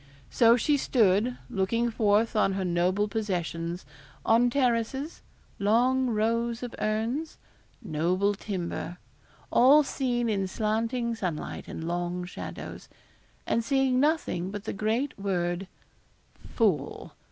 [0.31, 3.85] So she stood, looking forth on her noble possessions
[4.25, 5.21] on terraces
[5.59, 7.37] 'long rows of urns'
[7.83, 8.97] noble timber
[9.51, 12.89] all seen in slanting sunlight and long shadows
[13.45, 15.67] and seeing nothing but the great word
[16.55, 17.13] FOOL!